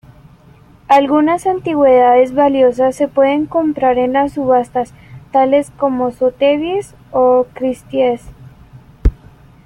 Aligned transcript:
Algunas 0.87 1.45
antigüedades 1.45 2.33
valiosas 2.33 2.95
se 2.95 3.07
pueden 3.07 3.45
comprar 3.45 3.99
en 3.99 4.13
las 4.13 4.31
subastas, 4.31 4.95
tales 5.31 5.69
como 5.77 6.09
Sotheby's 6.11 6.95
o 7.11 7.45
Christie's. 7.53 8.23